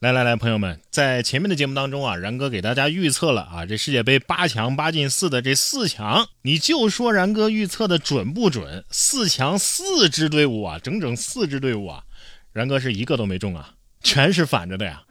[0.00, 8.84] 来来来，朋友们，在前面的节目当中啊，然哥给大家预测了啊，这世界杯八强八进四的这四强，你就说然哥预测的准不准？
[8.90, 12.04] 四强四支队伍啊，整整四支队伍啊，
[12.52, 15.02] 然哥是一个都没中啊，全是反着的呀。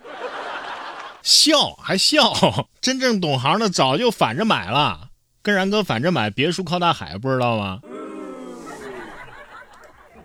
[1.21, 2.33] 笑还笑，
[2.79, 5.09] 真正懂行的早就反着买了，
[5.41, 7.81] 跟然哥反着买别墅靠大海，不知道吗？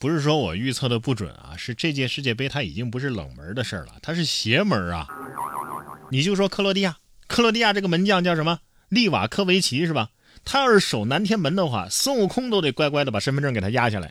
[0.02, 5.06] 不是说我预测的不准啊，是这届世界杯它已经不是冷门的事儿了，它是邪门啊！
[6.10, 6.96] 你就说克罗地亚，
[7.28, 8.58] 克罗地亚这个门将叫什么？
[8.88, 10.08] 利瓦科维奇是吧？
[10.44, 14.10] 他要是守南天门的话，孙悟空都得乖乖的把身份证给他压下来。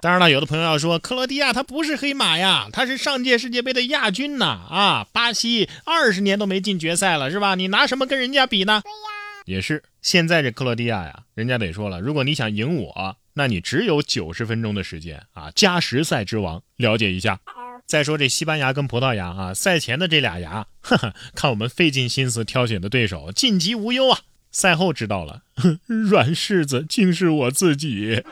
[0.00, 4.46] 当然了，有的朋友要说，克罗地亚他不是黑马呀，他是上届世界杯的亚军呐！
[4.68, 7.54] 啊，巴西二十年都没进决赛了，是吧？
[7.54, 8.82] 你拿什么跟人家比呢？
[8.82, 9.84] 对呀，也是。
[10.00, 13.16] 现在这克罗地亚呀，人家得说了，如果你想赢我。
[13.34, 15.50] 那你只有九十分钟的时间啊！
[15.54, 17.40] 加时赛之王，了解一下。
[17.86, 24.20] 再说这西班牙跟葡萄牙啊，赛前的这俩牙，哈哈，看我们费尽心思挑选的对手，晋级无忧啊！
[24.50, 25.42] 赛后知道了，
[25.86, 28.22] 软柿子竟是我自己。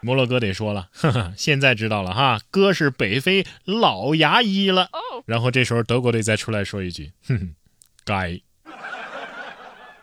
[0.00, 4.90] 摩洛哥得说了，哈哈，现在知道了哈，哥是北非老牙医了。
[5.26, 7.54] 然后这时候德国队再出来说一句， 哼哼，
[8.04, 8.40] 该。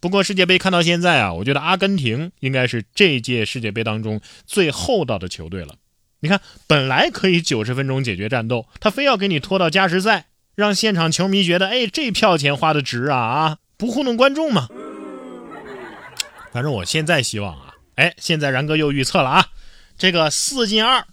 [0.02, 5.76] 不过世界杯看到现在啊，我觉得阿根廷应该是这届世界杯当中最厚道的球队了。
[6.22, 13.58] 你看，本来可以九十分钟解决战斗，他非要给你拖到加时赛，让现场球迷觉得，哎，这票钱花的值啊啊！
[13.78, 14.68] 不糊弄观众吗？
[16.52, 19.48] 反正我现在希望啊，哎，现在然哥又预测了啊，
[19.98, 21.06] 这个四进二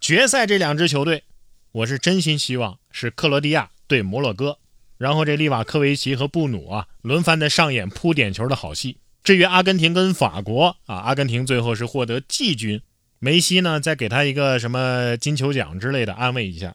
[0.00, 1.24] 决赛这两支球队，
[1.72, 4.59] 我是真心希望是克罗地亚对摩洛哥。
[5.00, 8.98] 然后这利瓦科维奇和布努啊，轮番的上演扑点球的好戏。
[9.24, 12.82] 至于阿根廷跟法国啊，阿根廷最后是获得季军，
[13.18, 16.74] 梅西呢再给他一个什么金球奖之类的安慰一下。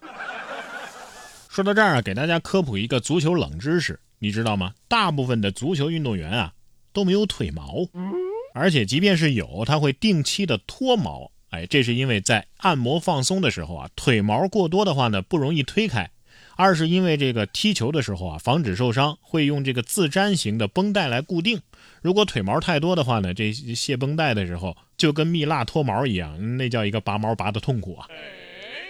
[1.48, 4.74] 说到这儿啊，给大家科普一个足球冷知识，你知道吗？
[4.88, 6.52] 大部分的足球运动员啊
[6.92, 7.88] 都没有腿毛，
[8.54, 11.30] 而且即便是有，他会定期的脱毛。
[11.50, 16.10] 哎，这是因为在按摩放松的时候啊，腿毛过多的话呢，不容易推开。
[16.56, 21.60] 二是因为这个踢球的时候啊，防止受伤，会用这个自粘型的绷带来固定。
[22.00, 28.06] 如果腿毛太多的话呢，这卸绷带的时候就跟蜜蜡脱毛一样，那叫一个拔毛拔的痛苦啊。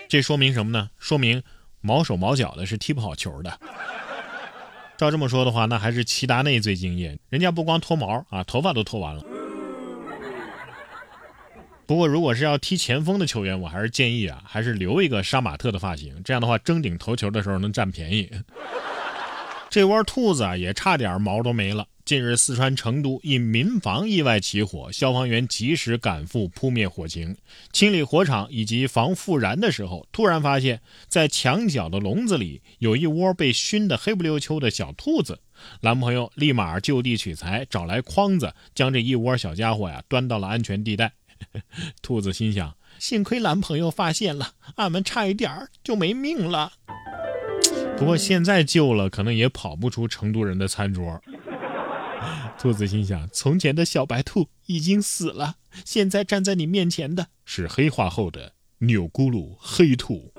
[0.09, 0.89] 这说明什么呢？
[0.99, 1.43] 说明
[1.81, 3.59] 毛手毛脚的是踢不好球的。
[4.97, 9.23] 照这么说的话，那还是齐达内最敬业，人家不光脱毛啊，头发都脱完了。
[11.87, 18.29] 不过，如果是要踢前锋的球员，我还是建议啊，还是留一个杀马特的发型，这样的话争顶头球的时候能占便宜。
[19.71, 21.87] 这窝兔子啊，也差点毛都没了。
[22.05, 27.37] 近日，四川成都一民房意外起火，消防员及时赶赴扑灭火情，
[27.73, 35.39] 清理火场以及防复燃的时候，突然发现，在墙角的笼子里有一窝被熏得黑不溜秋的小兔子。
[35.83, 41.13] 男朋友立马就地取材，找来筐子，将这一窝小家伙呀端到了安全地带。
[42.03, 46.73] 兔子心想：幸亏男朋友发现了，俺们差一点儿就没命了。
[47.97, 51.21] 不过现在救了，可能也跑不出成都人的餐桌。
[52.59, 60.33] 兔子心想：从前的小白兔已经死了，现在站在你面前的是黑化后的钮咕噜黑兔。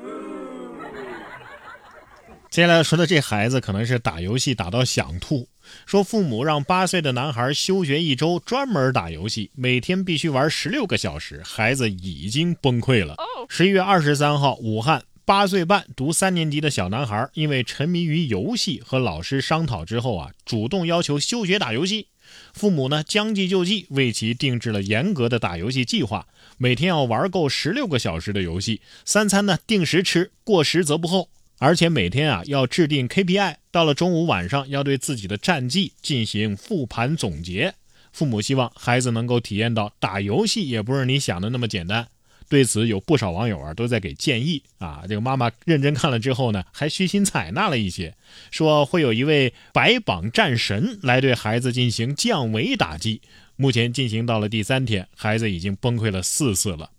[2.49, 5.47] 接下来说的这孩子可能是打游戏打到想吐。
[5.85, 13.15] 说父母让八岁的男孩休学一周，专门打游戏，每天必须玩十六个小时，孩子已经崩溃了。
[13.49, 22.07] 十一月二十三号，武汉八岁半读三年级的小男孩，因为沉迷于游戏，和老师商讨之后啊，主动要求休学打游戏。
[22.53, 26.27] 父母呢将计就计，为其定制了严格的打游戏计划，
[26.57, 31.29] 每天要玩够十六个小时的游戏，三餐呢定时吃，过时则不候。
[31.59, 37.73] 而且每天啊要制定 KPI，到了中午晚上要对自己的战绩进行复盘总结。
[38.11, 42.07] 父母希望孩子能够体验到打游戏也不是你想的那么简单。
[42.49, 45.03] 对此，有不少网友啊都在给建议啊。
[45.07, 48.15] 这个妈妈认真看了之后呢，还虚心采纳了一些，
[48.51, 53.21] 说会有一位白榜战神来对孩子进行降维打击。
[53.57, 56.91] 目前进行到了第三天，孩子已经崩溃了四次了。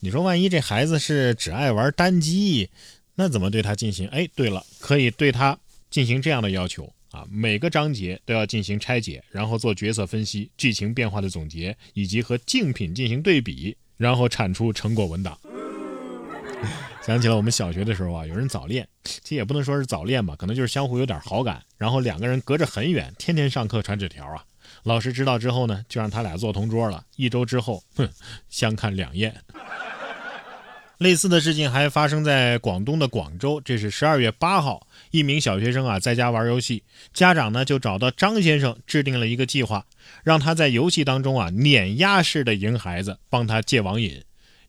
[0.00, 2.68] 你说万一这孩子是只爱玩单机？
[3.14, 4.08] 那怎么对他进行？
[4.08, 5.56] 哎，对了，可以对他
[5.90, 15.38] 进行这样的要求啊，每个章节都要进行拆解，然后做角色分析、剧情变化的总结，以及和竞品进行对比，然后产出成果文档。
[17.06, 24.42] 想起了我们小学的时候啊，有人早恋，其实也不能说是早恋吧，可能就是相互有点好感，然后两个人隔着很远，天天上课传纸条啊。
[24.82, 27.04] 老师知道之后呢，就让他俩坐同桌了。
[27.16, 28.08] 一周之后，哼，
[28.48, 29.34] 相看两厌。
[31.04, 33.60] 类似的事情还发生在广东的广州。
[33.62, 39.84] 这是十二月八号，一名小学生啊在家玩游戏，家长呢就找到张先生制定了一个计划，
[40.22, 44.22] 让他在游戏当中啊碾压式的赢孩子，帮他戒网瘾。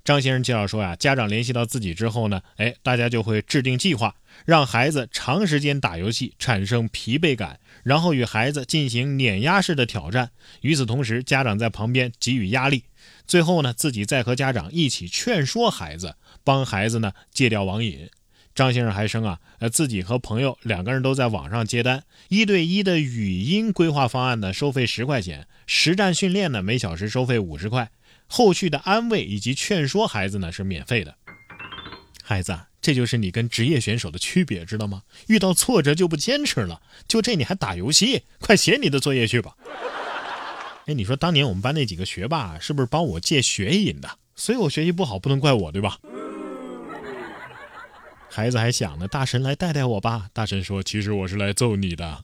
[0.04, 10.32] 张先生介绍说呀，家长联系到自己之后呢，哎，大家就会制定计划，让孩子长时间打游戏产生疲惫感，然后与孩子进行碾压式的挑战。
[10.62, 12.86] 与此同时，家长在旁边给予压力，
[13.28, 18.10] 最后呢，自己再和家长一起劝说孩子，帮孩子呢戒掉网瘾。
[18.56, 27.92] 张先生还称啊，呃，自己和朋友两个人都在网上接单，一对一的语音规划方案呢，收费十块钱；实战训练呢，每小时收费五十块。
[28.28, 31.16] 后续的安慰以及劝说孩子呢是免费的。
[32.28, 35.04] 孩子，这就是你跟职业选手的区别，知道吗？
[35.28, 38.24] 遇到挫折就不坚持了，就这你还打游戏？
[38.40, 39.56] 快写你的作业去吧。
[40.88, 44.10] 哎，你说当年我们班那几个学霸是不是帮我戒学瘾的？
[44.36, 46.00] 所以我学习不好不能怪我，对吧？
[48.32, 50.28] 孩子还想呢，大神来带带我吧。
[50.34, 52.24] 大神说，其实我是来揍你的。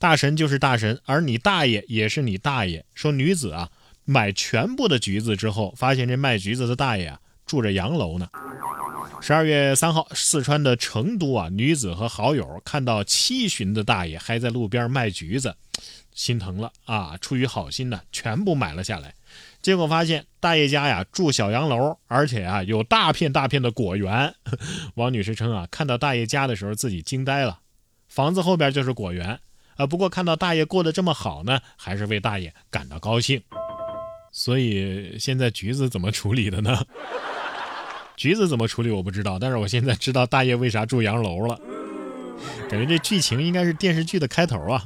[0.00, 2.84] 大神就是大神，而你大爷也是你大爷。
[2.92, 3.70] 说女子啊。
[4.08, 8.28] 买全部的橘子之后，发现这卖橘子的大爷啊住着洋楼呢。
[9.22, 15.54] 十二月三号，四川的成都啊，女子和好友看到七旬的大爷还在路边卖橘子，
[16.12, 19.14] 心疼了啊，出于好心呢，全部买了下来。
[19.62, 24.34] 结果发现大爷家呀住小洋楼，而且啊有大片大片的果园。
[24.94, 27.60] 王女士称啊，看到大爷家的时候自己惊呆了，
[28.08, 29.40] 房子后边就是果园
[29.76, 29.86] 啊。
[29.86, 33.42] 不过看到大爷过得这么好呢，还是为大爷感到高兴。
[34.30, 36.84] 所以现在橘子怎么处理的呢？
[38.16, 41.60] 橘子怎么处理我不知道，但是我现在知道大爷为啥住洋楼了。
[42.68, 44.84] 感觉这剧情应该是电视剧的开头啊。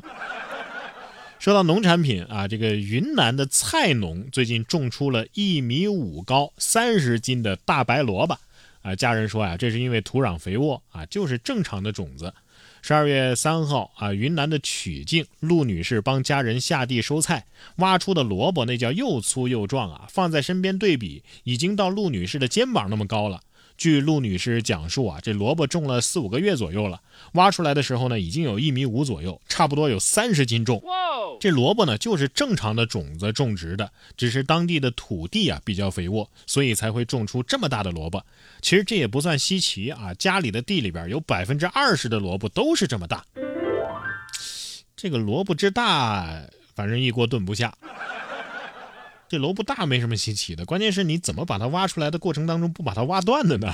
[1.39, 8.37] 说到农产品啊，这个云南的菜农最近种出了一米五高、三十斤的大白萝卜
[8.83, 8.95] 啊。
[8.95, 12.35] 家人说呀，这是因为土壤肥沃啊，就是正常的种子。
[12.83, 17.47] 十二月三号啊，云南的曲靖陆女士帮家人下地收菜，
[17.77, 23.41] 挖出的萝卜那叫又粗又壮啊，放在身边对比，已经到陆女士的肩膀那么高了。
[23.81, 27.01] 据陆女士讲述啊，这萝卜种了四五个月左右了，
[27.33, 30.83] 挖出来的时候呢，已经有一米五左右，差不多有三十斤重。
[31.41, 38.23] 这萝卜呢，就是正常的种子种植的，只是当地的土地啊比较肥沃，所以才会种出这么大的萝卜。
[38.61, 43.25] 其实这也不算稀奇啊，家里的地里边有百分之二十的萝卜都是这么大。
[44.95, 46.39] 这个萝卜之大，
[46.75, 47.75] 反正一锅炖不下。
[49.31, 53.73] 这楼不大没什么稀奇的，关键是你怎么把它挖出来的过程当中不把它挖断的呢？